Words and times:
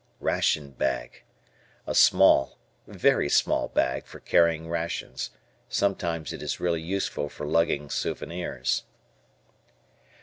Ration 0.19 0.71
Bag. 0.71 1.21
A 1.85 1.93
small, 1.93 2.57
very 2.87 3.29
small 3.29 3.67
bag 3.67 4.07
for 4.07 4.19
carrying 4.19 4.67
rations. 4.67 5.29
Sometimes 5.69 6.33
it 6.33 6.41
is 6.41 6.59
really 6.59 6.81
useful 6.81 7.29
for 7.29 7.45
lugging 7.45 7.87
souvenirs. 7.87 8.81